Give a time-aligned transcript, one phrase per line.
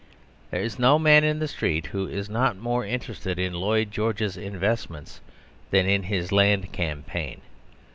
[0.49, 4.35] There is no man in the street who is not more interested in Lloyd George's
[4.35, 5.21] investments
[5.69, 7.39] than in his Land Campaign.